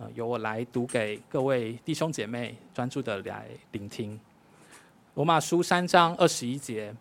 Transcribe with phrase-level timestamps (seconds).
[0.00, 4.18] 呃，由我来读给各位弟兄姐妹专注的来聆听。
[5.14, 6.94] 罗马书三章二十一节，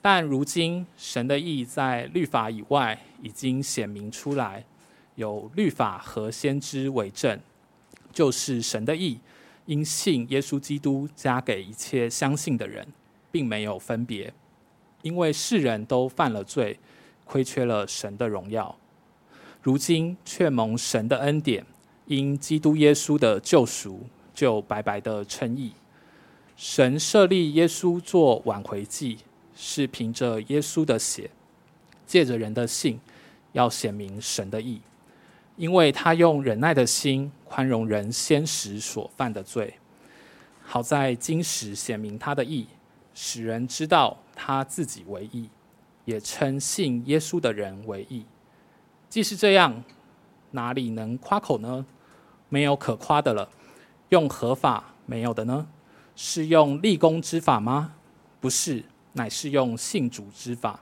[0.00, 4.64] 但如今神的意在律法以外已经显明出来，
[5.16, 7.40] 有律法和先知为证，
[8.12, 9.18] 就是神的意，
[9.64, 12.86] 因信耶稣基督加给一切相信的人，
[13.32, 14.32] 并没有分别，
[15.02, 16.78] 因为世人都犯了罪，
[17.24, 18.78] 亏缺了神的荣耀，
[19.60, 21.66] 如今却蒙神的恩典，
[22.06, 24.00] 因基督耶稣的救赎，
[24.34, 25.72] 就白白的称义。
[26.56, 29.18] 神设立耶稣做挽回祭，
[29.54, 31.30] 是凭着耶稣的血，
[32.06, 32.98] 借着人的信，
[33.52, 34.80] 要显明神的义，
[35.56, 39.74] 因为他用忍耐的心宽容人先时所犯的罪，
[40.62, 42.66] 好在今时显明他的义，
[43.14, 45.48] 使人知道他自己为义。
[46.06, 48.24] 也称信耶稣的人为义。
[49.08, 49.82] 既是这样，
[50.52, 51.84] 哪里能夸口呢？
[52.48, 53.48] 没有可夸的了。
[54.10, 55.66] 用何法没有的呢？
[56.14, 57.94] 是用立功之法吗？
[58.40, 60.80] 不是，乃是用信主之法。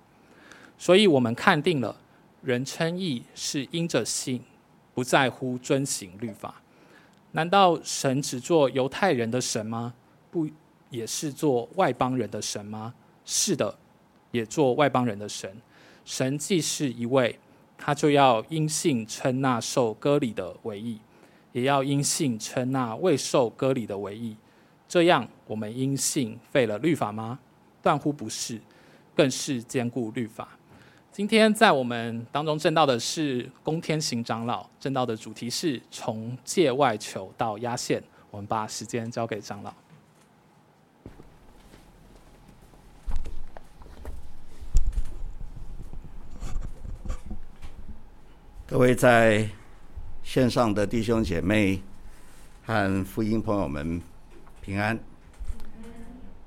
[0.79, 1.97] 所以我们看定了，
[2.43, 4.43] 人称义是因着信，
[4.95, 6.55] 不在乎遵行律法。
[7.33, 9.95] 难道神只做犹太人的神吗？
[10.31, 10.49] 不，
[10.91, 12.95] 也是做外邦人的神吗？
[13.25, 13.79] 是的。
[14.31, 15.49] 也做外邦人的神，
[16.05, 17.39] 神既是一位，
[17.79, 20.99] 他就要因信称那受割礼的为义，
[21.55, 24.37] 也要因信称那未受割礼的为义。
[24.89, 27.39] 这样，我们因信废了律法吗？
[27.81, 28.61] 断乎不是，
[29.15, 30.49] 更是坚固律法。
[31.13, 38.03] 今天在我们当中证道的是龚天行长老，证道的主题是从界外求到压线。
[38.33, 39.73] 我们把时间交给长老。
[48.67, 49.49] 各位在
[50.25, 51.81] 线上的弟兄姐妹
[52.65, 54.01] 和福音朋友们
[54.61, 54.99] 平安，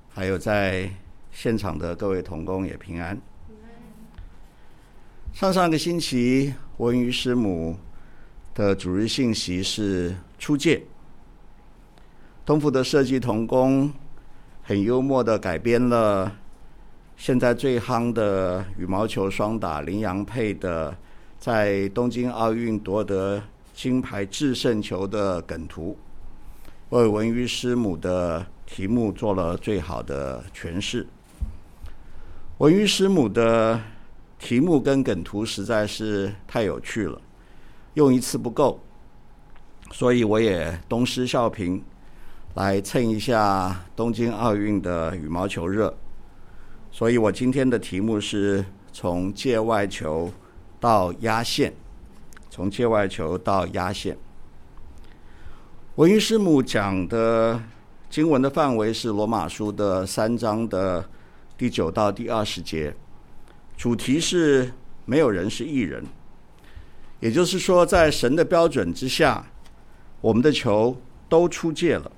[0.10, 0.90] 还有在
[1.32, 3.18] 现场的各位同工也平安。
[5.32, 7.78] 上上个星期文瑜师母
[8.56, 10.82] 的主日信息是出界，
[12.44, 13.94] 东福的设计同工
[14.64, 16.36] 很幽默的改编了
[17.16, 20.98] 现在最夯的羽毛球双打麟洋配的。
[21.40, 23.40] 在东京奥运夺得
[23.78, 25.96] 金牌制胜球的梗图，
[26.90, 31.06] 为文瑜师母的题目做了最好的诠释。
[32.58, 33.80] 文瑜师母的
[34.40, 37.22] 题目跟梗图实在是太有趣了，
[37.94, 38.80] 用一次不够，
[39.92, 41.80] 所以我也东施效颦，
[42.56, 45.96] 来蹭一下东京奥运的羽毛球热。
[46.92, 50.32] 所以我今天的题目是从界外球
[50.80, 51.72] 到压线，
[52.58, 54.18] 从界外球到压线。
[55.98, 57.62] 文瑜师母讲的
[58.10, 61.08] 经文的范围是罗马书的三章的
[61.56, 62.92] 第九到第二十节，
[63.78, 64.72] 主题是
[65.06, 66.04] 没有人是义人，
[67.20, 69.46] 也就是说，在神的标准之下，
[70.20, 72.12] 我们的球都出界了。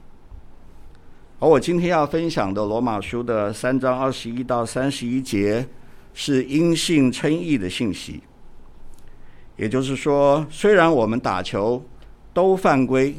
[1.40, 5.68] 而我今天要分享的罗马书的三章二十一到三十一节，
[6.14, 8.24] 是因信称义的信息。
[9.60, 11.84] 也就是说，虽然我们打球
[12.34, 13.14] 都犯规，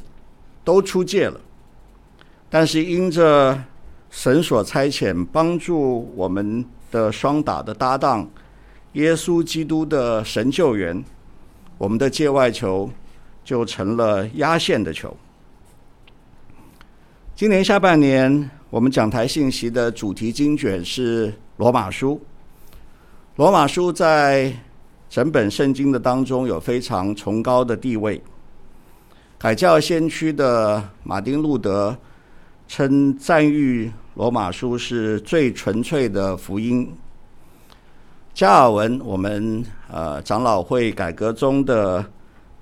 [0.65, 1.39] 都出界了，
[2.49, 3.63] 但是因着
[4.09, 8.27] 神所差遣帮助我们的双打的搭档
[8.95, 11.05] 耶稣基督的神救援，
[11.77, 12.91] 我们的界外球
[13.45, 15.15] 就成了压线的球。
[17.37, 22.19] 今年下半年，我们讲台信息的主题精卷是罗马书。
[23.37, 24.53] 罗马书在
[25.11, 28.23] 整本圣经的当中有非常崇高的地位。
[29.37, 31.97] 改教先驱的马丁路德
[32.69, 36.89] 称赞誉罗马书是最纯粹的福音。
[38.33, 42.05] 加尔文，我们呃长老会改革中的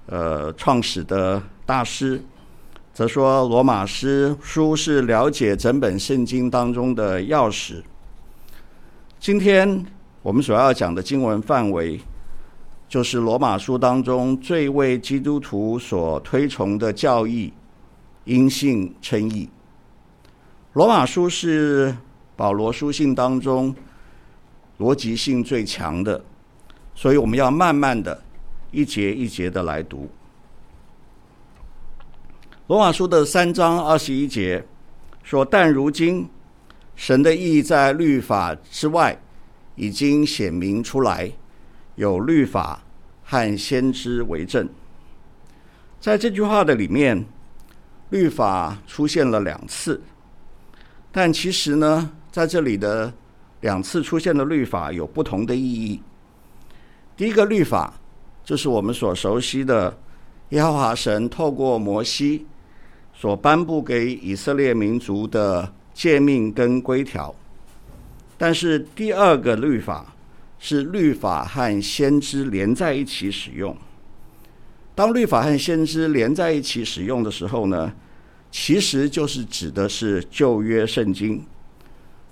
[0.07, 2.19] 呃创始的大师，
[2.95, 7.83] 则说罗马诗书是了解整本圣经当中的钥匙。
[9.21, 9.85] 今天
[10.23, 12.01] 我们所要讲的经文范围。
[12.89, 17.53] 就是罗马书当中最为基督徒所推崇的教义，
[18.25, 19.47] 因信称义。
[20.73, 21.95] 罗马书是
[22.35, 23.75] 保罗书信当中
[24.79, 26.25] 逻辑性最强的，
[26.95, 28.23] 所以我们要慢慢的
[28.71, 30.09] 一节一节的来读。
[32.69, 34.65] 罗马书的三章二十一节
[35.23, 36.27] 说：“但如今
[36.97, 39.21] 神的义在律法之外
[39.75, 41.31] 已经显明出来。”
[41.99, 42.81] 有律法
[43.25, 44.69] 和先知为证，
[46.01, 47.27] 在这句话的里面，
[48.11, 50.01] 律法出现了两次，
[51.11, 53.13] 但其实呢，在这里的
[53.63, 56.01] 两次出现的律法有不同的意义。
[57.17, 57.93] 第一个律法
[58.45, 59.99] 就是我们所熟悉的
[60.51, 62.47] 耶和华神透过摩西
[63.13, 67.35] 所颁布给以色列民族的诫命跟规条，
[68.39, 70.15] 但是第二个律法
[70.59, 73.77] 是律法和先知连在一起使用。
[74.95, 77.93] 当律法和先知连在一起使用的时候呢，
[78.51, 81.45] 其实就是指的是旧约圣经。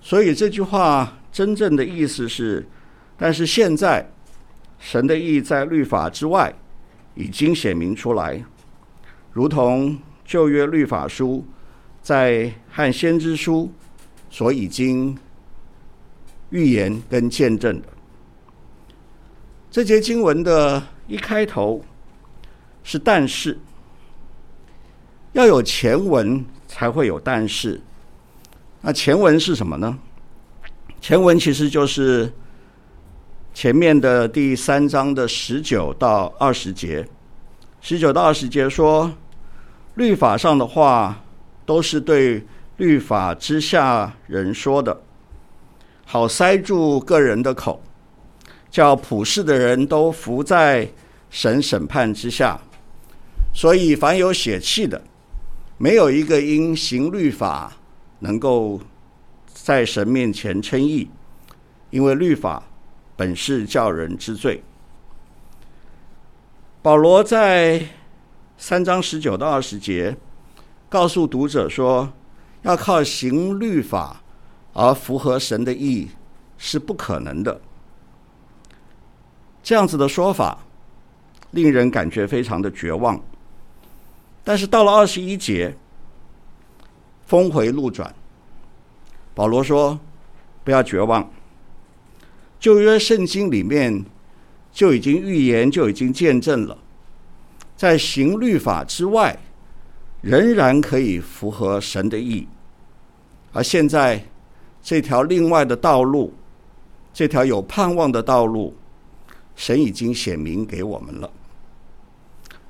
[0.01, 2.67] 所以这句话真正的意思是：
[3.17, 4.11] 但是现在
[4.79, 6.53] 神的义在律法之外
[7.15, 8.45] 已经显明出来，
[9.33, 11.47] 如同旧约律法书
[12.03, 13.73] 在和先知书
[14.29, 15.17] 所已经
[16.51, 17.81] 预言跟见证。
[19.77, 21.85] 这节经文的一开头。
[22.83, 23.59] 是，但是
[25.33, 27.79] 要有前文才会有但是。
[28.81, 29.99] 那前文是什么呢？
[30.99, 32.33] 前文其实就是
[33.53, 37.07] 前面的第三章的十九到二十节。
[37.83, 39.13] 十九到二十节说，
[39.97, 41.23] 律法上的话
[41.67, 42.47] 都是对
[42.79, 45.03] 律法之下人说的，
[46.07, 47.83] 好塞住个人的口，
[48.71, 50.89] 叫普世的人都伏在
[51.31, 52.61] 神审判之下。
[53.55, 55.03] 所以，凡有血气的，
[55.79, 57.73] 没有一个因行律法
[58.19, 58.81] 能够
[59.47, 61.09] 在神面前称义，
[61.91, 62.63] 因为律法
[63.17, 64.63] 本是叫人知罪。
[66.83, 67.83] 保罗在
[68.59, 70.17] 三章十九到二十节
[70.89, 72.13] 告诉读者说，
[72.63, 74.23] 要靠行律法
[74.75, 76.09] 而符合神的义
[76.59, 77.61] 是不可能的。
[79.67, 80.57] 这样子的说法，
[81.51, 83.21] 令人感觉非常的绝望。
[84.45, 85.77] 但是到了二十一节，
[87.27, 88.15] 峰回路转。
[89.35, 89.99] 保罗说
[90.63, 91.29] ：“不要绝望，
[92.61, 94.05] 旧约圣经里面
[94.73, 96.79] 就已经预言，就已经见证了，
[97.77, 99.37] 在行律法之外，
[100.21, 102.47] 仍然可以符合神的意。
[103.53, 104.25] 而现在
[104.81, 106.33] 这条另外的道路，
[107.13, 108.73] 这条有盼望的道路，
[109.57, 111.29] 神已经显明给我们了。”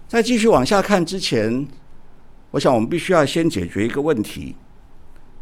[0.09, 1.67] 在继续往下看之前，
[2.53, 4.55] 我想我们必须要先解决一个问题：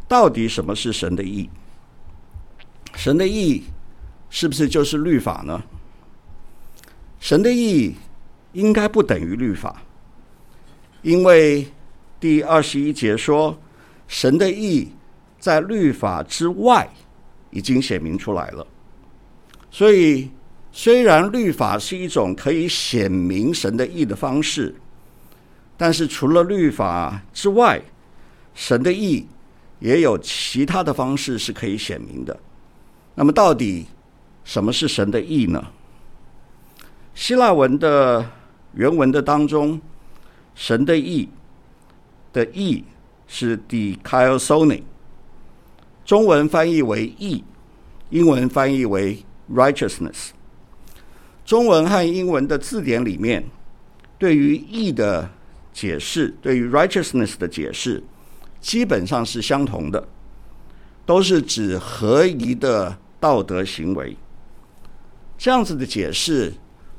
[0.07, 1.47] 到底什么是神的义？
[2.95, 3.63] 神的义
[4.29, 5.63] 是不是就是律法呢？
[7.19, 7.93] 神的义
[8.53, 9.83] 应该不等于律法，
[11.03, 11.67] 因为
[12.19, 13.55] 第二十一节说，
[14.07, 14.89] 神的义
[15.39, 16.89] 在律法之外
[17.51, 18.65] 已经显明出来了，
[19.69, 20.31] 所以。
[20.77, 24.75] 虽然律法是一种可以显明神的义的方式，
[25.77, 27.81] 但是除了律法之外，
[28.53, 29.25] 神的义
[29.79, 32.37] 也有其他的方式是可以显明的。
[33.15, 33.85] 那么，到底
[34.43, 35.65] 什么是神的义呢？
[37.13, 38.29] 希腊文的
[38.73, 39.79] 原文的当中，
[40.55, 41.29] 神的义
[42.33, 42.83] 的义
[43.27, 44.83] 是 “de kaiosone”，
[46.03, 47.45] 中文翻译为义，
[48.09, 50.31] 英文翻译为 righteousness。
[51.45, 53.43] 中文和英文的字典里面，
[54.17, 55.29] 对于义的
[55.71, 58.03] 解释，对于 righteousness 的解释，
[58.59, 60.07] 基本上是相同的，
[61.05, 64.17] 都是指合宜的道德行为。
[65.37, 66.51] 这样子的解释，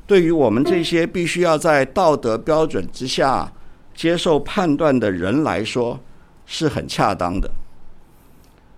[0.06, 3.52] 对于我们这些必须要在道德标准之下
[3.96, 5.98] 接受判断的人来说，
[6.44, 7.50] 是很恰当的。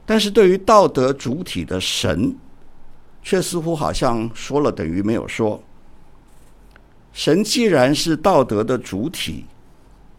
[0.06, 2.34] 但是对于道德主体的神，
[3.20, 5.62] 却似乎好像说了等于没有说。
[7.18, 9.44] 神既然是道德的主体，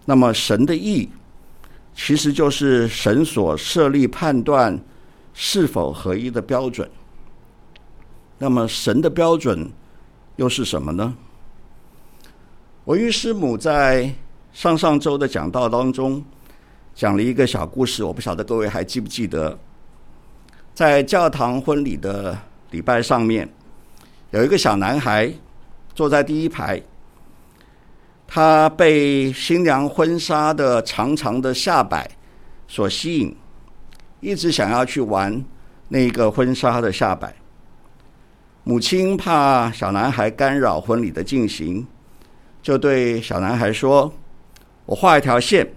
[0.03, 1.07] 那么神的义
[1.95, 4.77] 其实就是神所设立判断
[5.33, 6.91] 是否合一的标准。
[8.37, 9.71] 那么神的标准
[10.35, 11.15] 又是什么呢？
[12.83, 14.13] 我与师母在
[14.51, 16.21] 上上周的讲道当中
[16.93, 19.57] 讲了一个小故事，我不晓得各位还记不记得，
[20.73, 22.37] 在教堂婚礼的
[22.71, 23.49] 礼拜上面，
[24.31, 25.33] 有一个小男孩
[25.95, 26.81] 坐在第一排，
[28.31, 32.07] 他被新娘婚纱的长长的下摆
[32.67, 33.35] 所吸引，
[34.19, 35.43] 一直想要去玩
[35.87, 37.33] 那个婚纱的下摆。
[38.63, 41.87] 母亲怕小男孩干扰婚礼的进行，
[42.61, 44.13] 就对小男孩说
[44.85, 45.67] ：“我画一条线，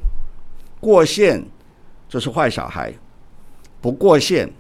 [0.78, 1.42] 过线
[2.06, 2.92] 就是坏小孩，
[3.80, 4.52] 不过线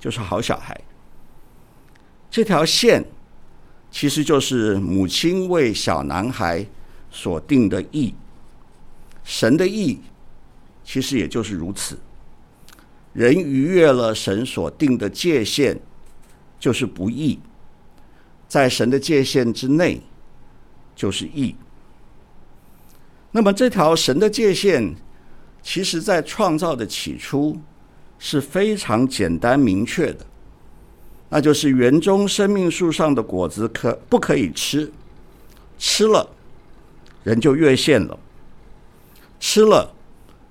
[0.00, 0.74] 就是好小孩。”
[2.30, 3.04] 这条线
[3.90, 6.64] 其实就是母亲为小男孩
[7.16, 8.14] 所定的义，
[9.24, 9.98] 神的义
[10.84, 11.98] 其实也就是如此。
[13.14, 15.80] 人逾越了神所定的界限，
[16.60, 17.38] 就是不义；
[18.46, 20.02] 在神的界限之内，
[20.94, 21.56] 就是义。
[23.32, 24.94] 那么这条神的界限，
[25.62, 27.58] 其实在创造的起初
[28.18, 30.26] 是非常简单明确的，
[31.30, 34.92] 那就是园中生命树上的果子可不可以吃？
[35.78, 36.35] 吃了，
[37.26, 38.16] 人就越线了；
[39.40, 39.92] 吃了，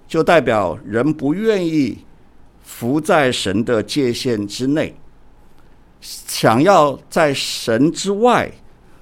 [0.10, 2.00] 就代表人不愿意。
[2.62, 4.94] 伏在神的界限之内，
[6.02, 8.52] 想要在神之外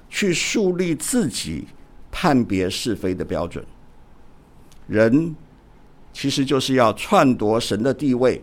[0.08, 1.66] 去树立自己
[2.12, 3.64] 判别是非的标准，
[4.86, 5.34] 人
[6.12, 8.40] 其实就是要篡夺神的地位，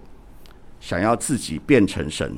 [0.82, 2.36] 想要自己变成神。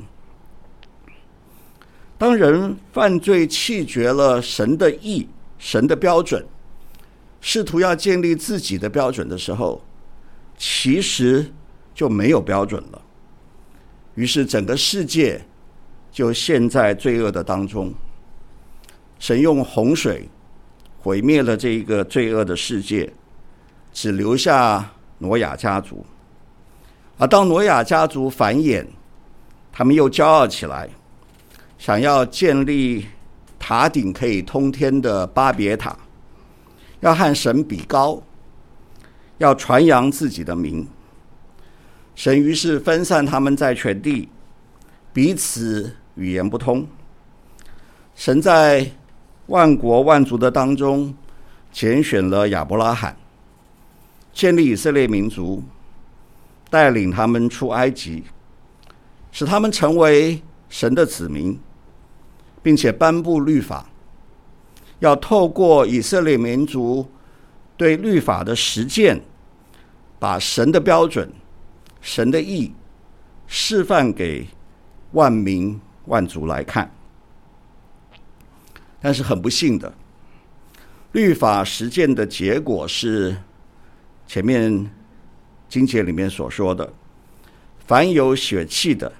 [2.18, 5.26] 当人犯罪弃绝了神的意、
[5.58, 6.46] 神的标准，
[7.44, 9.84] 试图要建立自己的标准的时候，
[10.56, 11.52] 其实。
[11.94, 13.00] 就没有标准了，
[14.16, 15.40] 于是整个世界
[16.10, 17.94] 就陷在罪恶的当中。
[19.20, 20.28] 神用洪水
[20.98, 23.12] 毁灭了这一个罪恶的世界，
[23.92, 26.04] 只留下挪亚家族。
[27.16, 28.84] 而当挪亚家族繁衍，
[29.70, 30.90] 他们又骄傲起来，
[31.78, 33.06] 想要建立
[33.56, 35.96] 塔顶可以通天的巴别塔，
[37.04, 38.22] 要和神比高，
[39.36, 40.88] 要传扬自己的名。
[42.14, 44.30] 神于是分散他们在全地，
[45.12, 46.86] 彼此语言不通。
[48.14, 48.90] 神在
[49.48, 51.14] 万国万族的当中
[51.70, 53.14] 拣选了亚伯拉罕，
[54.32, 55.62] 建立以色列民族，
[56.70, 58.24] 带领他们出埃及，
[59.30, 61.60] 使他们成为神的子民，
[62.62, 63.90] 并且颁布律法，
[65.04, 67.06] 要透过以色列民族
[67.76, 69.20] 对律法的实践，
[70.18, 71.30] 把神的标准。
[72.00, 72.70] 神的意
[73.46, 74.46] 示范给
[75.12, 76.94] 万民万族来看，
[79.00, 79.90] 但是很不幸的，
[81.12, 83.34] 律法实践的结果是
[84.26, 84.90] 前面
[85.66, 86.92] 经节里面所说的：
[87.86, 89.10] 凡有血气的，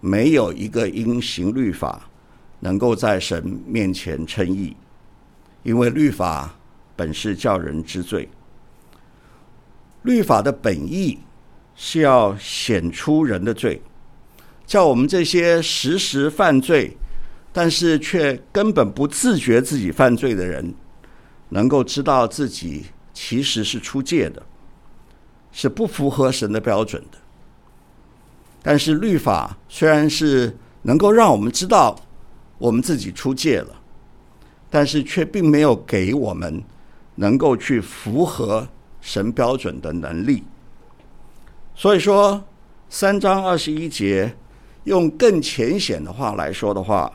[0.00, 2.08] 没有一个因行律法
[2.60, 4.74] 能够在神面前称义，
[5.64, 6.54] 因为律法
[6.94, 8.28] 本是叫人知罪。
[10.02, 11.18] 律法的本意。
[11.76, 13.82] 是要显出人的罪，
[14.64, 16.96] 叫我们这些时时犯罪，
[17.52, 20.72] 但是却根本不自觉自己犯罪的人，
[21.48, 24.40] 能够知道自己其实是出界的，
[25.50, 27.18] 是不符合神的标准的。
[28.62, 31.98] 但是律法虽然是能够让我们知道
[32.58, 33.82] 我们自己出界了，
[34.74, 36.60] 但是却并没有给我们
[37.14, 38.66] 能够去符合
[39.00, 40.42] 神标准的能力。
[41.76, 42.42] 所以说，
[42.88, 44.34] 三章二十一节，
[44.82, 47.08] 用更浅显的话来说的话，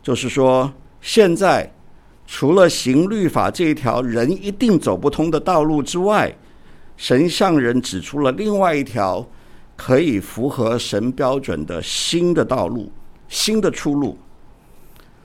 [0.00, 1.68] 就是说，现在
[2.24, 6.32] 除了行律法这一条人一定走不通的道路之外，
[6.96, 9.26] 神向人指出了另外一条
[9.76, 12.92] 可以符合神标准的新的道路、
[13.26, 14.16] 新的出路。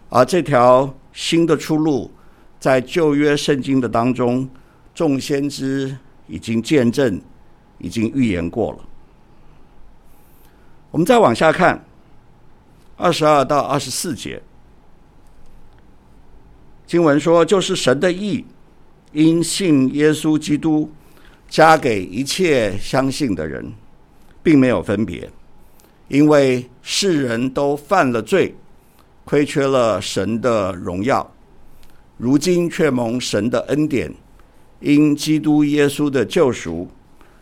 [0.09, 2.11] 而这条新的出路，
[2.59, 4.49] 在旧约圣经的当中，
[4.93, 5.97] 众先知
[6.27, 7.21] 已经见证。
[7.79, 8.79] 已经预言过了。
[10.89, 11.85] 我们再往下看，
[12.95, 14.41] 二十二到二十四节，
[16.87, 18.43] 经文说：“就是神的意，
[19.11, 20.91] 因信耶稣基督，
[21.47, 23.71] 加给一切相信的人，
[24.41, 25.29] 并没有分别，
[26.07, 28.55] 因为世人都犯了罪，
[29.27, 31.29] 亏缺了神的荣耀，
[32.15, 34.09] 如今却蒙神的恩典，
[34.79, 36.87] 因基督耶稣的救赎。”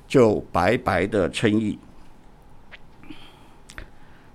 [0.07, 1.79] 就白白的称义，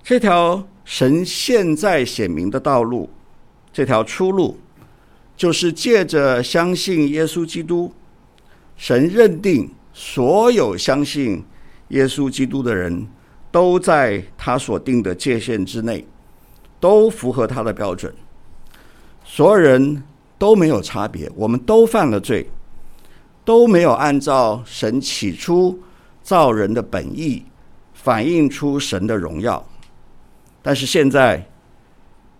[0.03, 3.09] 这条神现在显明的道路，
[3.73, 4.59] 这条出路，
[5.37, 7.95] 就是借着相信耶稣基督，
[8.77, 11.45] 神认定所有相信
[11.91, 13.07] 耶稣基督的人
[13.53, 16.05] 都在他所定的界限之内，
[16.81, 18.13] 都符合他的标准，
[19.25, 20.03] 所有人
[20.39, 22.51] 都没有差别，我们都犯了罪。
[23.43, 25.77] 都没有按照神起初
[26.23, 27.43] 造人的本意
[27.95, 29.67] 反映出神的荣耀，
[30.63, 31.45] 但是现在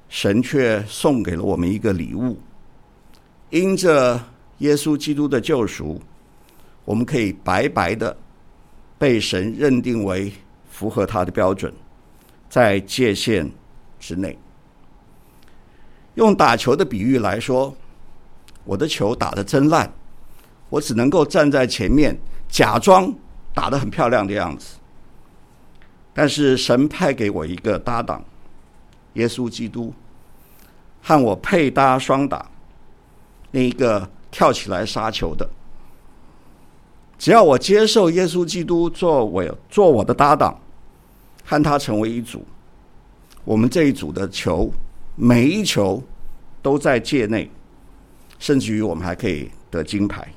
[0.09, 2.39] 神却送给了我们一个礼物，
[3.49, 4.21] 因着
[4.59, 6.01] 耶稣基督的救赎，
[6.85, 8.17] 我们可以白白的
[8.97, 10.31] 被神认定为
[10.69, 11.73] 符合他的标准，
[12.49, 13.51] 在界限
[14.01, 14.37] 之内。
[16.15, 17.73] 用打球的比喻来说，
[18.65, 19.93] 我的球打得真烂。
[20.69, 23.13] 我只能够站在前面，假装
[23.53, 24.77] 打得很漂亮的样子。
[26.13, 28.23] 但是神派给我一个搭档，
[29.15, 29.93] 耶稣基督，
[31.03, 32.49] 和我配搭双打，
[33.51, 35.49] 那一个跳起来杀球的。
[37.19, 40.59] 只要我接受耶稣基督做我做我的搭档，
[41.45, 42.45] 和他成为一组，
[43.45, 44.71] 我们这一组的球，
[45.17, 46.03] 每一球
[46.63, 47.51] 都在界内，
[48.39, 50.33] 甚至于我们还可以得金牌。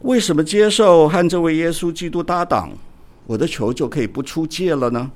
[0.00, 2.70] 为什么接受和这位耶稣基督搭档，
[3.26, 5.10] 我的球就可以不出界了呢？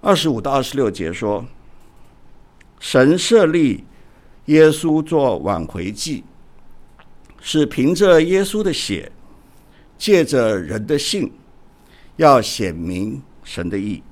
[0.00, 1.44] 二十五到二十六节说，
[2.80, 3.84] 神设立
[4.46, 6.24] 耶稣做挽回祭，
[7.40, 9.10] 是凭着耶稣的血，
[9.96, 11.32] 借着人的信，
[12.18, 14.02] 要显明神的义。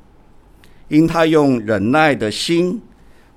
[0.89, 2.81] 因他用忍耐的心，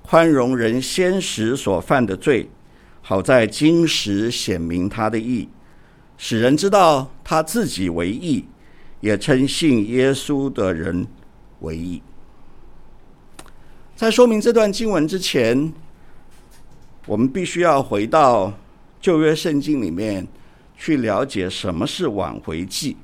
[0.02, 2.48] 宽容人先时所犯的罪，
[3.02, 5.48] 好在今时显明他的义。
[6.16, 8.44] 使人知道他自己为义，
[9.00, 11.06] 也称信耶稣的人
[11.60, 12.00] 为义。
[13.96, 15.72] 在说明这段经文之前，
[17.06, 18.52] 我们必须要回到
[19.00, 20.26] 旧约圣经里面
[20.76, 22.96] 去了解什么是挽回祭。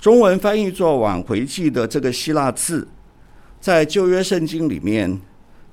[0.00, 2.86] 中文翻译作挽回祭的这个希腊字，
[3.60, 5.20] 在旧约圣经里面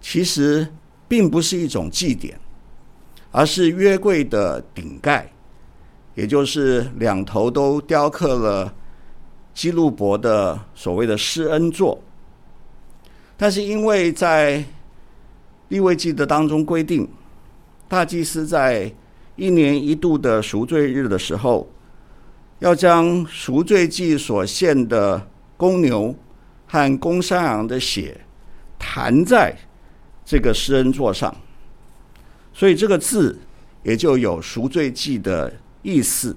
[0.02, 0.68] 其实
[1.08, 2.40] 并不是一种祭典，
[3.32, 5.30] 而是约柜的顶盖。
[6.16, 8.72] 也就是两头都雕刻了
[9.52, 12.00] 基路伯的所谓的施恩座，
[13.36, 14.64] 但是因为在
[15.70, 17.10] 立位记的当中规定，
[17.88, 18.94] 大祭司在
[19.36, 21.68] 一年一度的赎罪日的时候，
[22.64, 25.28] 要将赎罪祭所献的
[25.58, 26.16] 公牛
[26.66, 28.22] 和公山羊的血
[28.80, 29.54] 弹在
[30.24, 31.36] 这个施恩座上，
[32.54, 33.38] 所以这个字
[33.84, 35.54] 也就有赎罪祭的。
[35.82, 36.34] 意思，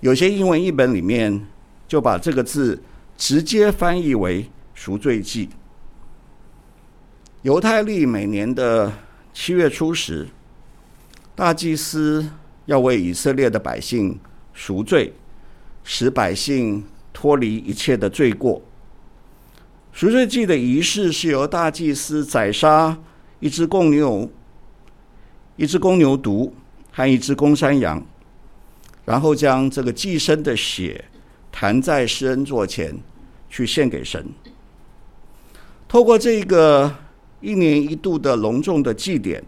[0.00, 1.46] 有些英文译本里面
[1.88, 2.82] 就把这个字
[3.16, 5.48] 直接翻译为赎罪祭。
[7.40, 8.92] 犹太历每年的
[9.32, 10.28] 七月初十，
[11.34, 12.28] 大祭司
[12.66, 14.20] 要为以色列的百姓
[14.52, 15.14] 赎罪，
[15.84, 18.62] 使百姓脱离一切的罪过。
[19.92, 22.98] 赎罪祭的仪式是由大祭司宰杀
[23.40, 24.30] 一只公牛、
[25.56, 26.50] 一只公牛犊
[26.90, 28.04] 和一只公山羊。
[29.04, 31.04] 然后将这个祭牲的血
[31.50, 32.96] 弹在施恩座前，
[33.50, 34.24] 去献给神。
[35.88, 36.94] 透过这个
[37.40, 39.42] 一年一度的隆重的祭典，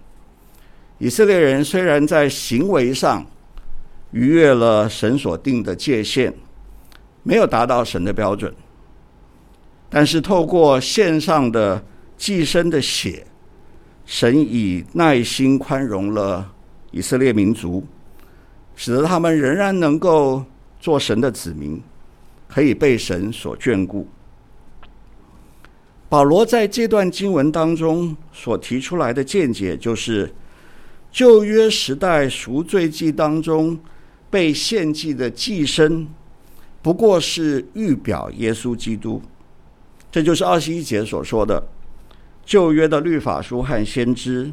[0.99, 3.25] 以色列人虽然在行为上
[4.15, 6.33] 逾越了神所定的界限，
[7.25, 8.55] 没有达到神的标准，
[9.91, 11.85] 但是透过献上的
[12.17, 13.27] 寄生的血，
[14.07, 16.49] 神以耐心宽容了
[16.93, 17.85] 以色列民族。
[18.77, 20.45] 使得他们仍然能够
[20.81, 21.81] 做神的子民，
[22.49, 24.07] 可以被神所眷顾。
[26.09, 30.33] 保罗在这段经文当中所提出来的见解，就是
[31.11, 33.79] 旧约时代赎罪祭当中
[34.35, 36.05] 被献祭的祭牲，
[36.83, 39.23] 不过是预表耶稣基督。
[40.11, 41.63] 这就是二十一节所说的，
[42.45, 44.53] 旧约的律法书和先知。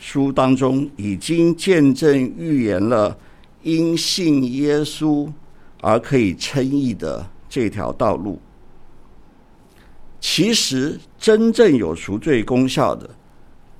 [0.00, 3.16] 书当中已经见证预言了，
[3.62, 5.30] 因信耶稣
[5.80, 8.40] 而可以称义的这条道路。
[10.18, 13.08] 其实真正有赎罪功效的，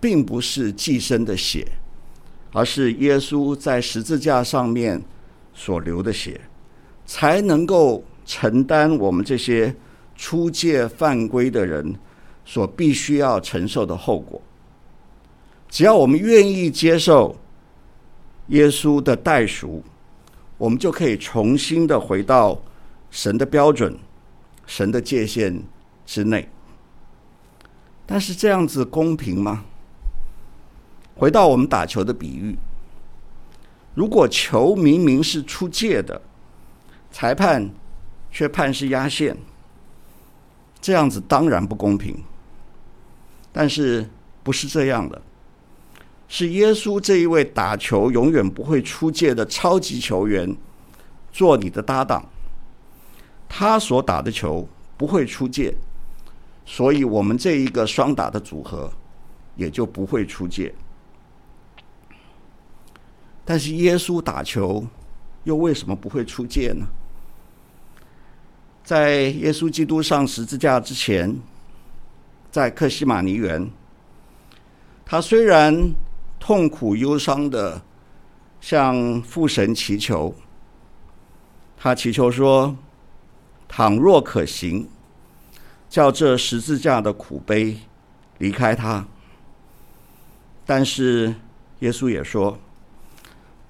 [0.01, 1.67] 并不是祭牲的血，
[2.53, 5.01] 而是耶稣在十字架上面
[5.55, 6.41] 所流的血，
[7.07, 9.75] 才能够承担我们这些
[10.17, 11.95] 出界犯规的人
[12.45, 14.41] 所必须要承受的后果。
[15.69, 17.37] 只要我们愿意接受
[18.49, 19.83] 耶稣的代赎，
[20.59, 22.61] 我们就可以重新的回到
[23.11, 23.97] 神的标准、
[24.67, 25.63] 神的界限
[26.05, 26.49] 之内。
[28.05, 29.65] 但是这样子公平吗？
[31.21, 32.57] 回到我们打球的比喻，
[33.95, 36.19] 如果球明明是出界的，
[37.13, 37.69] 裁判
[38.31, 39.37] 却判是压线，
[40.81, 42.17] 这样子当然不公平。
[43.53, 44.09] 但是
[44.43, 45.21] 不是这样的？
[46.27, 50.57] 是耶稣这一位打球永远不会出界的超级球员，
[51.31, 52.25] 做你的搭档。
[53.47, 55.75] 他所打的球不会出界，
[56.65, 58.91] 所以我们这一个双打的组合
[59.55, 60.75] 也就不会出界。
[63.51, 64.87] 但是耶稣打球
[65.43, 66.87] 又为什么不会出界呢？
[68.85, 71.37] 在耶稣基督上十字架之前，
[72.53, 73.69] 在克西马尼园，
[75.05, 75.93] 他虽然
[76.39, 77.83] 痛苦忧伤的
[78.61, 80.33] 向父神祈求。
[81.77, 82.77] 他祈求说
[83.67, 84.89] ：“倘若可行，
[85.89, 87.77] 叫这十字架的苦杯
[88.39, 89.05] 离开他。”
[90.65, 91.35] 但是
[91.81, 92.57] 耶稣也说：“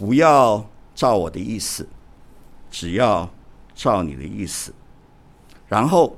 [0.01, 1.87] 不要照我的意思，
[2.71, 3.29] 只要
[3.75, 4.73] 照你的意思。”
[5.69, 6.17] 然后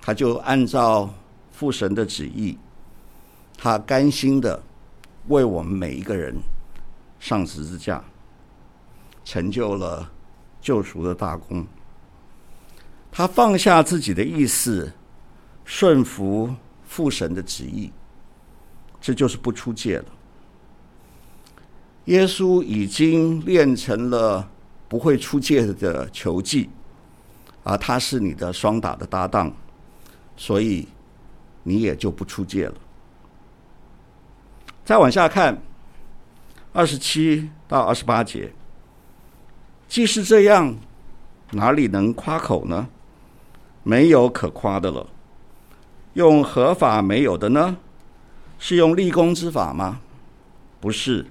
[0.00, 1.08] 他就按照
[1.52, 2.58] 父神的旨意，
[3.56, 4.60] 他甘心的
[5.28, 6.34] 为我们每一个人
[7.20, 8.02] 上十字架，
[9.24, 10.10] 成就了。
[10.60, 11.66] 救赎的大功，
[13.10, 14.92] 他放下自己的意思，
[15.64, 16.52] 顺服
[16.84, 17.92] 父神的旨意，
[19.00, 20.04] 这就是不出界了。
[22.06, 24.48] 耶稣已经练成了
[24.88, 26.68] 不会出界的球技，
[27.62, 29.52] 而他是你的双打的搭档，
[30.36, 30.88] 所以
[31.62, 32.74] 你也就不出界了。
[34.84, 35.62] 再往下看，
[36.72, 38.52] 二十七到二十八节。
[39.88, 40.74] 既是这样，
[41.52, 42.88] 哪里能夸口呢？
[43.84, 45.06] 没有可夸的了。
[46.14, 47.76] 用合法没有的呢？
[48.58, 50.00] 是用立功之法吗？
[50.80, 51.26] 不是，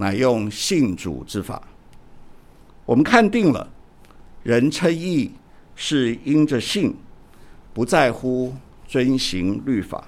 [0.00, 1.62] 乃用信主之法。
[2.86, 3.68] 我们看定了，
[4.42, 5.30] 人称义
[5.76, 6.96] 是因着信，
[7.74, 8.54] 不在乎
[8.88, 10.02] 遵行律法。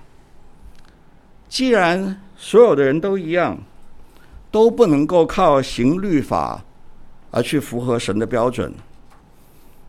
[1.47, 3.59] 既然所有的人都一样，
[4.51, 6.65] 都不能够靠行律法。
[7.35, 8.71] 而去符合神的标准，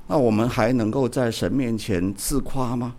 [0.08, 2.96] 那我们还能够在神面前自夸吗？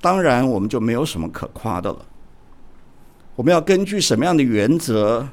[0.00, 2.04] 当然，我们就没有什么可夸的了。
[3.36, 5.28] 我们要根据什么样的原则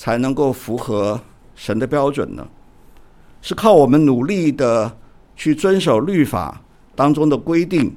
[0.00, 1.20] 才能够符合
[1.54, 2.48] 神的标准呢？
[3.42, 4.96] 是靠我们努力的
[5.36, 6.62] 去遵守律法
[6.96, 7.94] 当中的规定，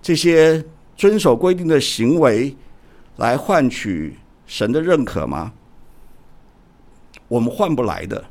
[0.00, 0.64] 这些
[0.96, 2.56] 遵守规定的行为
[3.16, 5.52] 来换取神的认可吗？
[7.28, 8.24] 我们换不来的。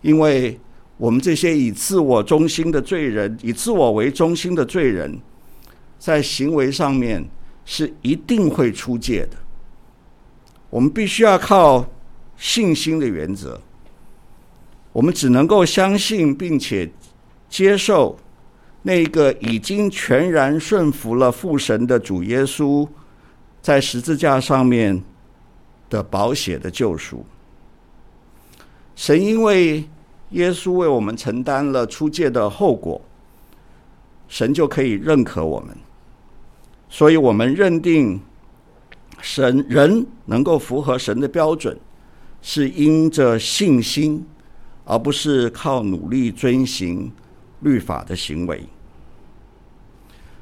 [0.00, 0.58] 因为
[0.96, 5.20] 我们这些以自我中心的罪人，以自我为中心的罪人，
[5.98, 7.22] 在行为上面
[7.66, 9.36] 是一定会出界的。
[10.70, 11.86] 我们必须要靠
[12.36, 13.60] 信心的原则，
[14.92, 16.90] 我们只能够相信并且
[17.48, 18.18] 接受
[18.82, 22.86] 那个已经全然顺服了父神的主耶稣，
[23.62, 25.02] 在十字架上面
[25.88, 27.24] 的宝血的救赎。
[28.94, 29.84] 神因为
[30.30, 33.00] 耶稣为我们承担了出界的后果，
[34.28, 35.76] 神就可以认可我们。
[36.88, 38.20] 所以，我们认定
[39.20, 41.78] 神人能够符合神的标准，
[42.40, 44.26] 是因着信心，
[44.84, 47.12] 而不是靠努力遵行
[47.60, 48.62] 律法的行为。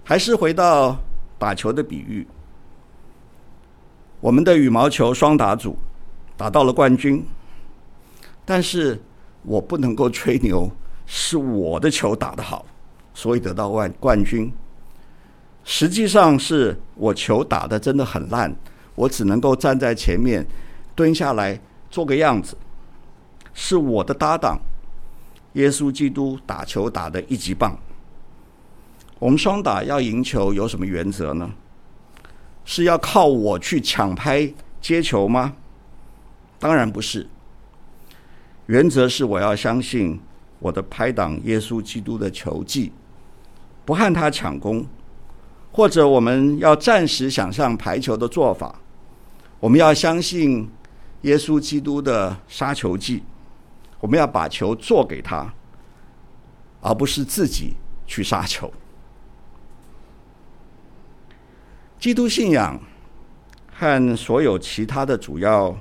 [0.03, 0.99] 还是回到
[1.39, 2.27] 打球的比喻，
[4.21, 5.77] 我们的羽毛球双打组
[6.37, 7.25] 打到了冠军，
[8.45, 9.01] 但是。
[9.47, 10.71] 我不能够吹牛，
[11.05, 12.65] 是我的球打得好，
[13.13, 14.51] 所以得到冠冠军。
[15.65, 18.55] 实际上是我球打得真的很烂，
[18.95, 20.47] 我只能够站在前面
[20.95, 21.59] 蹲下来
[21.91, 22.57] 做个样子。
[23.55, 24.61] 是我的搭档
[25.55, 27.79] 耶稣基督打球打得一级棒。
[29.19, 31.51] 我们双打要赢球有什么原则呢？
[32.65, 35.55] 是要靠我去抢拍接球吗？
[36.59, 37.27] 当然不是。
[38.67, 40.19] 原则是我要相信
[40.59, 42.91] 我的拍档耶稣基督的球技，
[43.85, 44.85] 不和他抢攻，
[45.75, 48.81] 或者我们要暂时想象排球的做法，
[49.59, 50.71] 我们要相信
[51.23, 53.25] 耶稣基督的杀球技，
[53.99, 55.53] 我们要把球做给他，
[56.81, 57.75] 而不是自己
[58.07, 58.73] 去杀球。
[61.99, 62.81] 基督信仰
[63.73, 65.77] 和所有其他的主要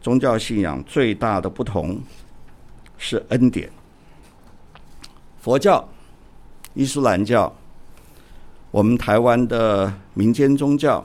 [0.00, 2.00] 宗教信仰最大的不同
[2.96, 3.70] 是恩典。
[5.42, 5.86] 佛教、
[6.72, 7.54] 伊斯兰教，
[8.76, 11.02] 我们台湾的民间宗教，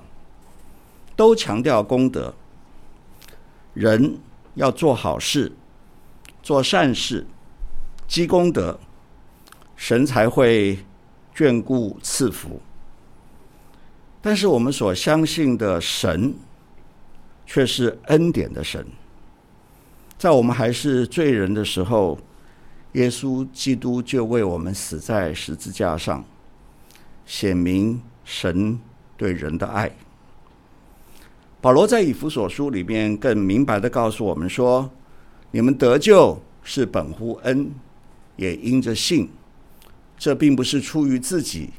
[1.16, 2.34] 都强调功德。
[3.74, 4.20] 人
[4.56, 5.54] 要做好事、
[6.44, 7.26] 做善事、
[8.10, 8.78] 积功德，
[9.78, 10.80] 神才会
[11.34, 12.60] 眷顾赐福。
[14.22, 16.34] 但是我们所相信的神，
[17.46, 18.86] 却是恩典的神，
[20.18, 22.20] 在我们还是罪人的时候，
[22.92, 26.22] 耶稣基督就为我们死在十字架上，
[27.32, 28.78] 显明神
[29.16, 29.90] 对人的爱。
[31.62, 34.92] 保罗在以弗所书里面更明白地告诉我们说
[35.52, 37.72] ：“你们得救是本乎恩，
[38.36, 39.30] 也因着信。
[40.18, 41.70] 这并不是出于自己，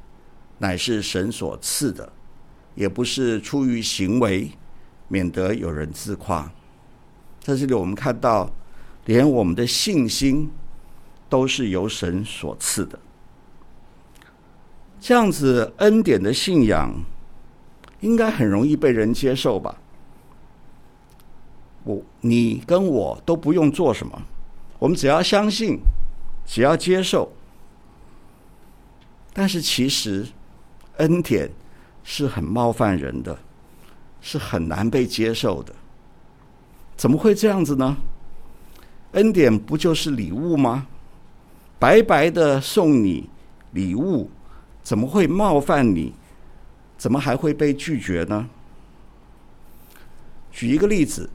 [0.56, 2.10] 乃是神所赐的；
[2.74, 4.50] 也不是出于行为。”
[5.08, 6.50] 免得有人自夸。
[7.40, 8.50] 在这里，我们看到，
[9.04, 10.50] 连我们的信心
[11.28, 12.98] 都是由神所赐的。
[15.02, 16.94] 这样子恩典的信仰，
[17.98, 19.76] 应该很容易被人接受吧？
[21.82, 24.22] 我、你跟我都不用做什么，
[24.78, 25.80] 我们只要相信，
[26.46, 27.32] 只要接受。
[29.32, 30.24] 但是其实，
[30.98, 31.50] 恩典
[32.04, 33.36] 是很冒犯人的，
[34.20, 35.74] 是很难被接受的。
[36.96, 37.96] 怎么会这样子呢？
[39.14, 40.86] 恩典不就是礼物吗？
[41.80, 43.28] 白白的送你
[43.72, 44.30] 礼物。
[44.82, 46.12] 怎么会冒犯你？
[46.98, 48.48] 怎么还会被拒绝呢？
[50.52, 51.28] 举一个例子，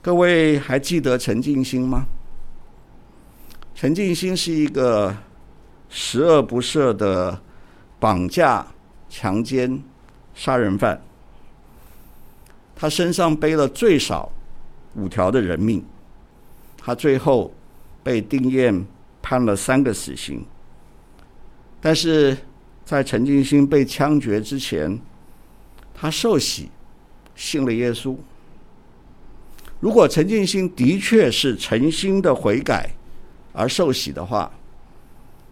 [0.00, 2.06] 各位还记得陈进兴吗？
[3.74, 5.16] 陈进兴是一个
[5.88, 7.40] 十恶不赦的
[7.98, 8.66] 绑架、
[9.08, 9.82] 强奸、
[10.34, 11.00] 杀人犯，
[12.76, 14.30] 他身上背了最少
[14.94, 15.84] 五条的人命，
[16.76, 17.52] 他最后
[18.02, 18.84] 被定谳
[19.22, 20.44] 判了三个死刑。
[21.80, 22.36] 但是
[22.84, 24.98] 在陈进兴被枪决之前，
[25.94, 26.68] 他受洗，
[27.36, 28.16] 信了耶稣。
[29.80, 32.90] 如果陈进兴的确是诚心的悔改
[33.52, 34.50] 而受洗的话，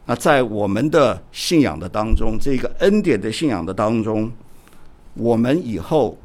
[0.05, 4.33] 那在我们的信仰的当中，这个恩典的信仰的当中，
[5.15, 6.19] 我们以后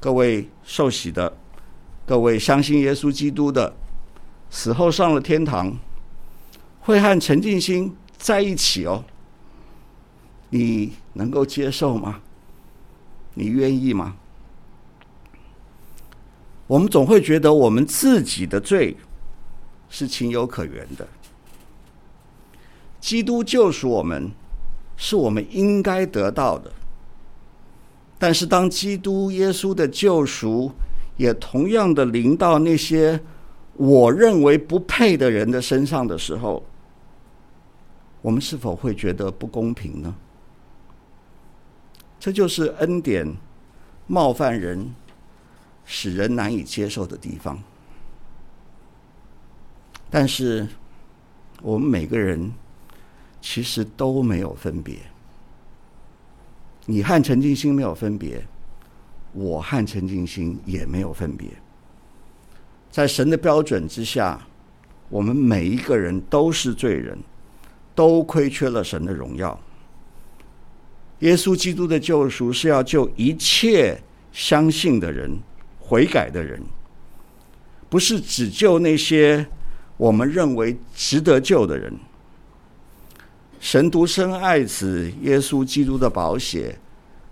[0.00, 1.32] 各位受洗的，
[2.04, 3.72] 各位相信耶稣基督的，
[4.50, 5.76] 死后上了天堂，
[6.80, 9.04] 会和陈进兴在一起哦。
[10.54, 12.20] 你能够接受吗？
[13.32, 14.14] 你愿意吗？
[16.66, 18.94] 我们总会觉得我们自己的罪
[19.88, 21.08] 是情有可原的。
[23.00, 24.30] 基督救赎我们，
[24.98, 26.70] 是我们应该得到的。
[28.18, 30.70] 但是，当基督耶稣的救赎
[31.16, 33.18] 也同样的临到那些
[33.72, 36.62] 我认为不配的人的身上的时候，
[38.20, 40.14] 我们是否会觉得不公平呢？
[42.22, 43.26] 这就是恩典
[44.06, 44.94] 冒犯人，
[45.84, 47.60] 使人难以接受的地方。
[50.08, 50.68] 但是，
[51.60, 52.52] 我们每个人
[53.40, 55.00] 其实都没有分别。
[56.86, 58.40] 你和陈进兴没有分别，
[59.32, 61.48] 我和陈进兴也没有分别。
[62.88, 64.40] 在神的标准之下，
[65.08, 67.18] 我们每一个人都是罪人，
[67.96, 69.60] 都亏缺了神的荣耀。
[71.22, 73.96] 耶稣基督的救赎是要救一切
[74.32, 75.38] 相信的人、
[75.78, 76.60] 悔改的人，
[77.88, 79.46] 不是只救那些
[79.96, 81.92] 我们认为值得救的人。
[83.60, 86.76] 神独生爱子耶稣基督的宝血，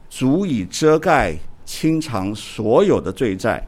[0.09, 3.61] 足以遮盖、清偿所有的罪债。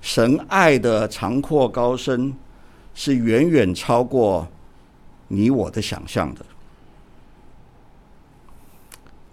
[0.00, 2.34] 神爱的长阔高深，
[2.92, 4.48] 是远远超过
[5.28, 6.44] 你我的想象的。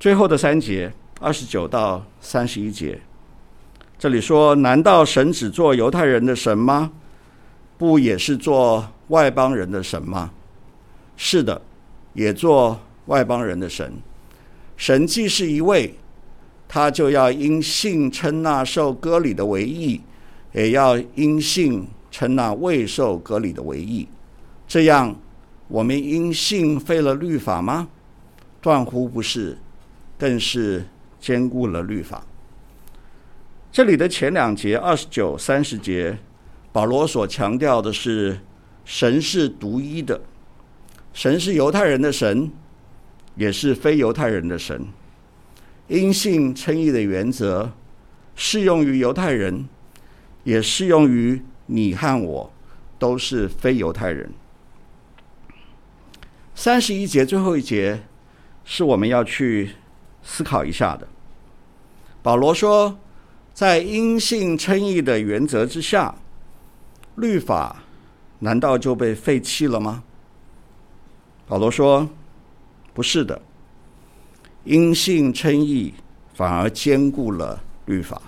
[0.04, 3.00] 最后的三节，二十九到三十一节，
[3.98, 6.92] 这里说：难道神只做犹太人的神吗？
[7.78, 10.30] 不也是做外邦人的神吗？
[11.16, 11.62] 是的，
[12.12, 13.94] 也做外邦人的神。
[14.76, 15.96] 神既是一位，
[16.68, 20.02] 他就要因信称那受割礼的为义，
[20.52, 24.10] 也要因信称那未受割礼的为义。
[24.68, 25.16] 这样，
[25.70, 27.88] 我们因信废了律法吗？
[28.60, 29.58] 断乎不是。
[30.24, 30.86] 更是
[31.20, 32.26] 兼顾了律法。
[33.74, 36.18] 这里的前两节二十九、三十节，
[36.72, 38.40] 保罗所强调的是
[38.86, 40.22] 神是独一的，
[41.12, 42.50] 神是犹太人的神，
[43.36, 44.88] 也是非犹太人的神。
[45.90, 47.74] 因信称义的原则
[48.34, 49.68] 适用于犹太人，
[50.46, 52.54] 也适用于你和我，
[52.98, 54.32] 都是非犹太人。
[56.56, 58.04] 三十一节最后一节
[58.64, 59.72] 是我们要去。
[60.24, 61.08] 思考一下的，
[62.22, 62.98] 保罗说，
[63.54, 66.16] 在因信称义的原则之下，
[67.16, 67.84] 律法
[68.40, 70.04] 难道就被废弃了吗？
[71.46, 72.10] 保罗说，
[72.94, 73.42] 不是的，
[74.64, 75.94] 因信称义
[76.34, 78.22] 反而兼顾了律法。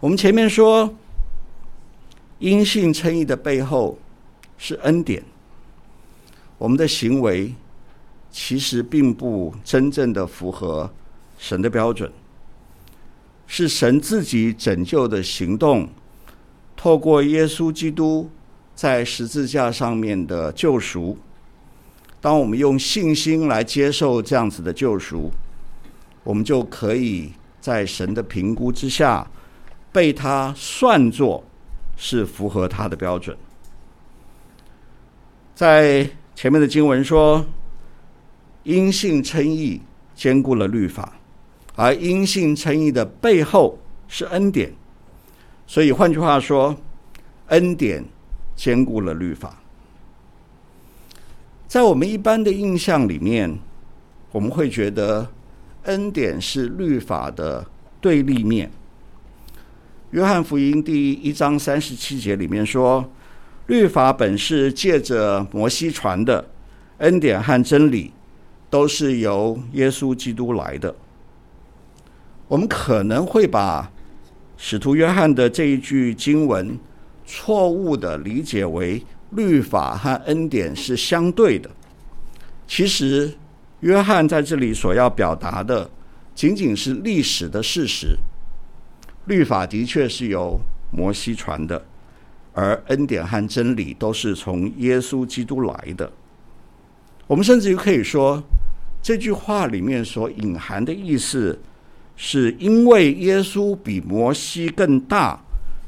[0.00, 0.94] 我们前面说，
[2.38, 3.98] 因信称义的背后
[4.56, 5.22] 是恩典，
[6.56, 7.54] 我们的行为。
[8.40, 10.88] 其实并不真正的符合
[11.38, 12.08] 神的标准，
[13.48, 15.88] 是神自己拯救的行动，
[16.76, 18.30] 透过耶稣基督
[18.76, 21.18] 在十字架上面的救赎。
[22.20, 25.32] 当我们用信心来接受这样子的救赎，
[26.22, 29.28] 我们就可以在神的评估之下，
[29.90, 31.42] 被他算作
[31.96, 33.36] 是符合他的标准。
[35.56, 37.44] 在前面的经文说，
[38.68, 39.80] 因信称义
[40.14, 41.14] 兼顾了律法，
[41.74, 44.70] 而因信称义的背后是恩典，
[45.66, 46.76] 所以换句话说，
[47.46, 48.04] 恩典
[48.54, 49.62] 兼顾了律法。
[51.66, 53.58] 在我们一般的印象里面，
[54.32, 55.26] 我们会觉得
[55.84, 57.66] 恩典是律法的
[58.02, 58.70] 对立面。
[60.10, 63.10] 约翰福音第一章三十七节里面说
[63.68, 66.50] ：“律法本是借着摩西传的，
[66.98, 68.12] 恩典和真理
[68.70, 70.94] 都是由耶稣基督来的。”
[72.48, 73.90] 我们可能会把
[74.56, 76.78] 使徒约翰的这一句经文
[77.26, 79.02] 错误的理解为。
[79.32, 81.68] 律法和恩典是相对的。
[82.66, 83.30] 其实，
[83.80, 85.90] 约翰在这里所要表达的，
[86.34, 88.16] 仅仅是历史的事实。
[89.26, 90.58] 律法的确是由
[90.90, 91.84] 摩西传的，
[92.54, 96.10] 而恩典和真理都是从耶稣基督来的。
[97.28, 98.42] 我们甚至于可以说，
[99.00, 101.56] 这句话里面所隐含的意思，
[102.16, 105.38] 是因为耶稣比摩西更大，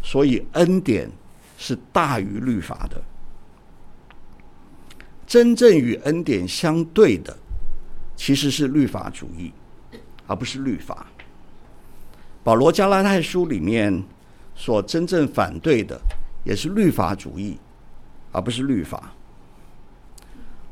[0.03, 1.11] 所以恩典
[1.57, 3.03] 是大于律法的。
[5.27, 7.37] 真正与恩典相对的，
[8.17, 9.51] 其实是律法主义，
[10.27, 11.07] 而不是律法。
[12.45, 14.03] 保罗加拉太书里面
[14.55, 15.99] 所真正反对的，
[16.45, 17.57] 也是律法主义，
[18.31, 19.13] 而不是律法。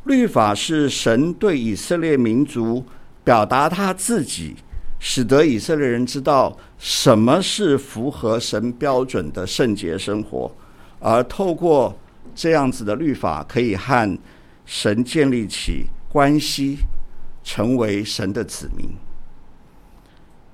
[0.09, 2.83] 律法是神对以色列民族
[3.23, 4.57] 表达他自己，
[4.99, 10.51] 使得以色列人知道什么是符合神标准的圣洁生活，
[10.99, 11.95] 而透过
[12.35, 14.19] 这样子的律法，可以和
[14.65, 16.79] 神建立起关系，
[17.45, 18.89] 成为神的子民。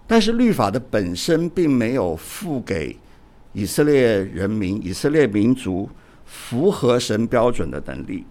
[0.07, 2.99] 但是律法的本身并没有赋给
[3.53, 5.89] 以色列人民、以色列民族
[6.25, 8.27] 符合神标准的能力。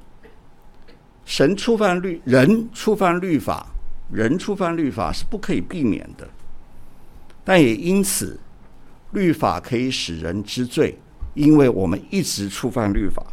[1.25, 3.67] 神触犯律，人触犯律法，
[4.11, 6.27] 人触犯律法是不可以避免的。
[7.43, 8.39] 但也因此，
[9.11, 10.97] 律法可以使人知罪，
[11.33, 13.23] 因为我们一直触犯律法。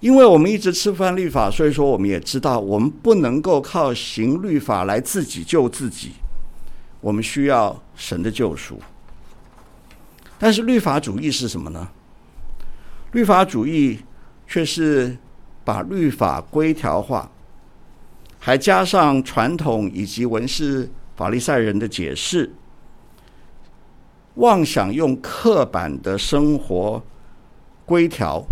[0.00, 6.12] 因为我们一直触犯律法，所以说我们也知道，我们不能够靠行律法来自己救自己，
[7.00, 8.78] 我们需要神的救赎。
[10.38, 11.88] 但是律法主义是什么呢？
[13.12, 14.00] 律法主义
[14.46, 15.16] 却是
[15.66, 17.28] 把律法规条化，
[18.38, 22.54] 还加上传统以及文士法利赛人的解释，
[24.36, 27.02] 妄想用刻板的生活
[27.84, 28.46] 规条。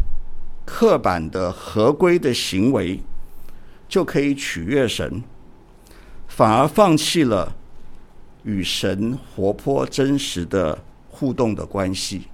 [0.67, 2.99] 刻板的合规的行为
[3.87, 5.23] 就可以取悦神，
[6.27, 7.55] 反而放弃了
[8.45, 12.29] 与神活泼真实的互动的关系。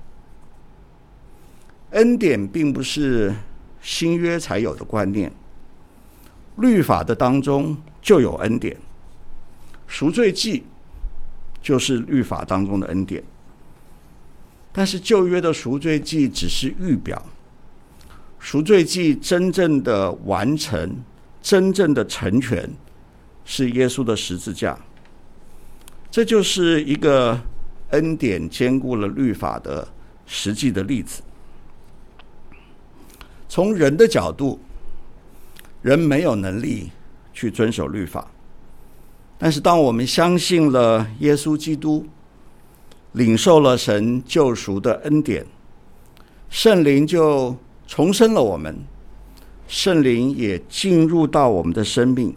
[1.90, 3.35] 恩典并不是
[3.81, 5.33] 新约才有的观念，
[6.57, 8.77] 律法的当中就有恩典，
[9.87, 10.64] 赎罪祭
[11.62, 13.23] 就是律法当中的恩典，
[14.73, 17.25] 但是旧约的赎罪祭只是预表。
[18.38, 20.97] 赎罪祭真正的完成、
[21.43, 22.71] 真正的成全，
[23.45, 24.79] 是耶稣的十字架。
[26.11, 27.38] 这就是一个
[27.90, 29.87] 恩典兼顾了律法的
[30.27, 31.23] 实际的例子。
[33.51, 34.61] 从人的角度，
[35.83, 36.93] 人没有能力
[37.33, 38.31] 去遵守律法，
[39.37, 42.07] 但是当我们相信了耶稣基督，
[43.11, 45.45] 领受了神救赎的恩典，
[46.49, 47.57] 圣灵就
[47.89, 48.79] 重生了我们，
[49.67, 52.33] 圣灵也进入到我们的生命。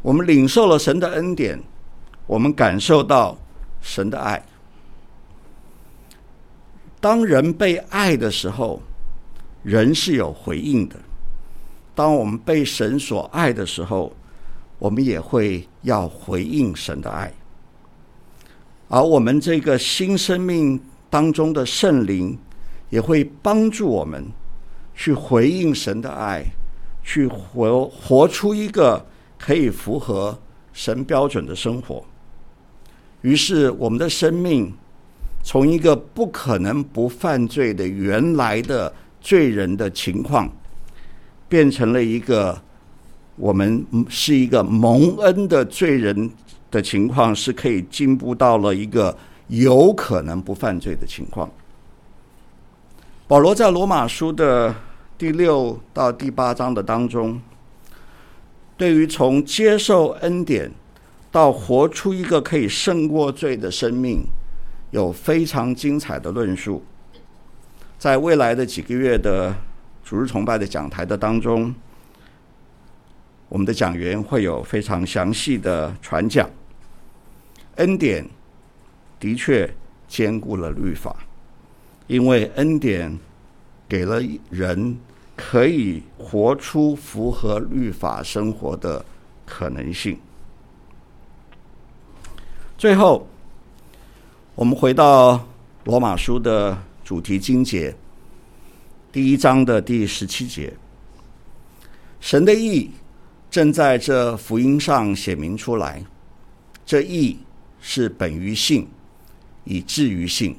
[0.00, 1.62] 我们领受了神的恩典，
[2.26, 3.36] 我们感受到
[3.82, 4.42] 神的爱。
[7.00, 8.80] 当人被爱的时候，
[9.62, 10.96] 人是有回应的。
[11.94, 14.12] 当我们被神所爱的时候，
[14.78, 17.32] 我们也会要回应神的爱。
[18.88, 20.80] 而我们这个新生命
[21.10, 22.38] 当中的圣灵。
[22.90, 24.24] 也会帮助我们
[24.94, 26.42] 去回应神的爱，
[27.04, 29.04] 去活活出一个
[29.36, 30.38] 可以符合
[30.72, 32.02] 神标准的生活。
[33.20, 34.72] 于是，我们的生命
[35.42, 38.90] 从一个不可能不犯罪的原来的
[39.20, 40.50] 罪人的情况，
[41.48, 42.60] 变成了一个
[43.36, 46.30] 我们是一个蒙恩的罪人
[46.70, 49.16] 的情况，是可以进步到了一个
[49.48, 51.50] 有可能不犯罪的情况。
[53.26, 54.74] 保罗在罗马书的
[55.16, 57.40] 第六到第八章的当中，
[58.76, 60.70] 对于从接受恩典
[61.30, 64.22] 到活出一个可以胜过罪的生命，
[64.92, 66.82] 有非常精彩的论述。
[67.98, 69.52] 在未来的几个月的
[70.04, 71.74] 主日崇拜的讲台的当中，
[73.48, 76.48] 我们的讲员会有非常详细的传讲。
[77.74, 78.24] 恩典
[79.18, 79.68] 的确
[80.06, 81.16] 兼顾了律法，
[82.06, 83.18] 因为恩典
[83.88, 84.96] 给了人
[85.34, 89.04] 可以活出符合律法生活的
[89.44, 90.16] 可能性。
[92.76, 93.26] 最后，
[94.54, 95.44] 我们回到
[95.84, 96.78] 罗马书的
[97.08, 97.96] 主题经节，
[99.10, 100.74] 第一章的第十七节，
[102.20, 102.90] 神的意
[103.50, 106.04] 正在这福音上显明出来。
[106.84, 107.38] 这意
[107.80, 108.86] 是本于信，
[109.64, 110.54] 以至于信。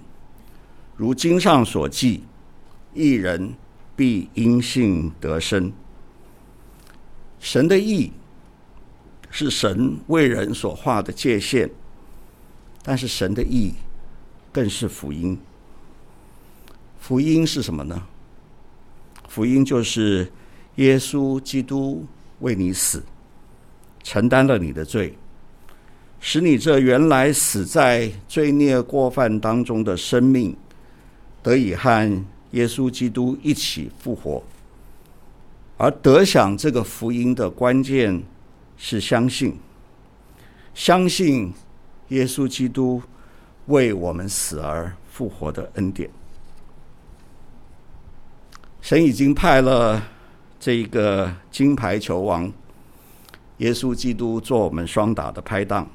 [0.98, 2.24] 如经上所记，
[2.96, 3.54] 一人
[3.96, 5.72] 必因信得生。
[7.40, 8.12] 神的意
[9.30, 11.70] 是神为人所画的界限，
[12.82, 13.76] 但是神的意
[14.52, 15.40] 更是福音。
[17.00, 18.04] 福音是什么呢？
[19.28, 20.32] 福音就是
[20.76, 22.06] 耶稣基督
[22.40, 23.04] 为你死，
[24.04, 25.18] 承担了你的罪，
[26.20, 30.56] 使你这原来死在罪孽过犯当中的生命，
[31.42, 34.44] 得以和耶稣基督一起复活。
[35.78, 38.22] 而得享这个福音的关键
[38.78, 39.58] 是相信，
[40.74, 41.54] 相信
[42.10, 43.02] 耶稣基督
[43.68, 46.10] 为我们死而复活的恩典。
[48.82, 50.02] 神已经派了
[50.60, 52.52] 这个金牌球王
[53.58, 55.88] 耶稣基督做我们双打的拍档，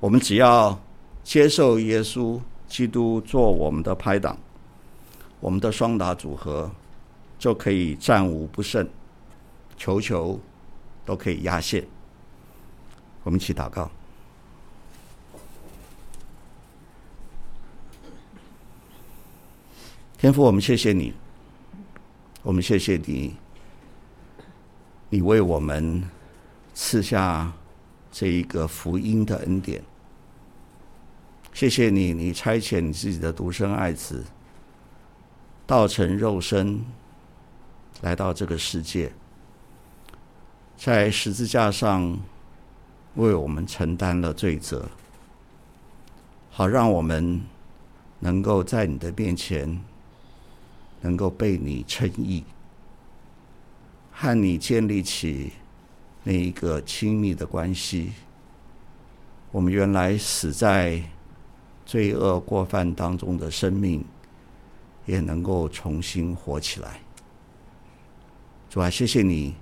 [0.00, 0.78] 我们只要
[1.22, 4.36] 接受耶稣基督做我们的拍档，
[5.38, 6.70] 我们的双打组合
[7.38, 8.88] 就可以战无不胜，
[9.76, 10.40] 球球
[11.04, 11.86] 都可以压线。
[13.22, 13.90] 我们一起祷告，
[20.18, 21.14] 天父，我们谢谢你。
[22.42, 23.36] 我们谢谢你，
[25.10, 26.02] 你为我们
[26.74, 27.52] 赐下
[28.10, 29.80] 这一个福音的恩典。
[31.52, 34.24] 谢谢你，你差遣你自己的独生爱子，
[35.64, 36.84] 道成肉身，
[38.00, 39.12] 来到这个世界，
[40.76, 42.18] 在十字架上
[43.14, 44.88] 为我们承担了罪责，
[46.50, 47.40] 好让我们
[48.18, 49.80] 能够在你的面前。
[51.00, 52.42] 能够被你称义，
[54.10, 55.52] 和你建立起
[56.24, 58.12] 那一个亲密的关系。
[59.52, 61.02] 我们原来死在
[61.86, 64.04] 罪恶过犯当中的生命，
[65.06, 67.00] 也能够重新活起来。
[68.68, 69.54] 主啊，谢谢你，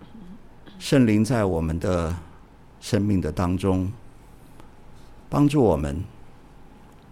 [0.79, 2.17] 圣灵在我们的
[2.81, 3.93] 生命的当中，
[5.29, 6.03] 帮助我们，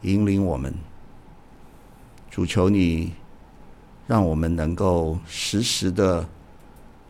[0.02, 0.74] 引领我们。
[2.30, 3.12] 主求你。
[4.06, 6.26] 让我们能够时时的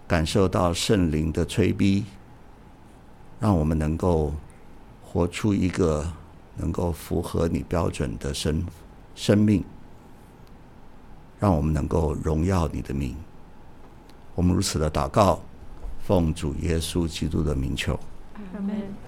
[0.06, 2.04] 感受到圣灵的催逼，
[3.40, 4.32] 让我们能够
[5.02, 6.06] 活出一个
[6.56, 8.64] 能够符合你标准的生
[9.14, 9.64] 生命，
[11.40, 13.16] 让我们能够荣耀你的名。
[14.34, 15.40] 我们如此的祷告，
[16.06, 17.98] 奉主耶稣基督的名求。
[18.56, 19.03] Amen.